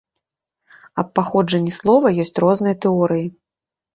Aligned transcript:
Аб 1.01 1.07
паходжанні 1.19 1.73
слова 1.79 2.13
ёсць 2.23 2.33
розныя 2.45 2.75
тэорыі. 2.87 3.27